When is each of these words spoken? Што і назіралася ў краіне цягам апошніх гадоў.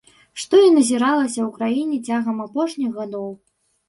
Што 0.43 0.55
і 0.67 0.69
назіралася 0.77 1.39
ў 1.47 1.49
краіне 1.57 1.99
цягам 2.07 2.37
апошніх 2.47 2.97
гадоў. 2.97 3.29